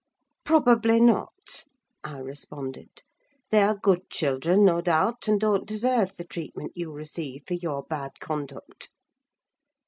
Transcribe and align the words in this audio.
"Probably 0.43 0.99
not," 0.99 1.63
I 2.03 2.17
responded. 2.17 3.03
"They 3.51 3.61
are 3.61 3.75
good 3.77 4.09
children, 4.09 4.65
no 4.65 4.81
doubt, 4.81 5.27
and 5.27 5.39
don't 5.39 5.67
deserve 5.67 6.15
the 6.17 6.25
treatment 6.25 6.71
you 6.73 6.91
receive, 6.91 7.43
for 7.45 7.53
your 7.53 7.83
bad 7.83 8.13
conduct." 8.19 8.89